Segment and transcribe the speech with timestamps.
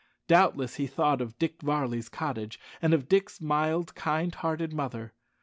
[0.27, 5.13] Doubtless he thought of Dick Varley's cottage, and of Dick's mild, kind hearted mother.